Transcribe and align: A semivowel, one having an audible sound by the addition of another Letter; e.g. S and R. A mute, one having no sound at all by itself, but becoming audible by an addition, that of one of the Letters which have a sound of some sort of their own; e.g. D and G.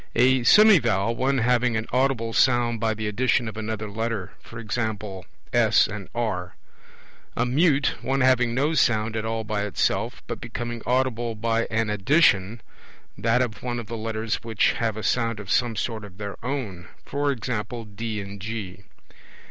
A 0.15 0.39
semivowel, 0.41 1.15
one 1.15 1.37
having 1.37 1.77
an 1.77 1.85
audible 1.93 2.33
sound 2.33 2.79
by 2.79 2.95
the 2.95 3.07
addition 3.07 3.47
of 3.47 3.55
another 3.55 3.87
Letter; 3.87 4.31
e.g. 4.47 4.79
S 5.53 5.85
and 5.85 6.09
R. 6.15 6.55
A 7.37 7.45
mute, 7.45 7.93
one 8.01 8.21
having 8.21 8.55
no 8.55 8.73
sound 8.73 9.15
at 9.15 9.25
all 9.25 9.43
by 9.43 9.61
itself, 9.65 10.23
but 10.25 10.41
becoming 10.41 10.81
audible 10.87 11.35
by 11.35 11.67
an 11.69 11.91
addition, 11.91 12.61
that 13.15 13.43
of 13.43 13.61
one 13.61 13.77
of 13.79 13.85
the 13.85 13.95
Letters 13.95 14.33
which 14.43 14.71
have 14.71 14.97
a 14.97 15.03
sound 15.03 15.39
of 15.39 15.51
some 15.51 15.75
sort 15.75 16.03
of 16.03 16.17
their 16.17 16.35
own; 16.43 16.87
e.g. 17.15 17.83
D 17.95 18.21
and 18.21 18.41
G. 18.41 18.81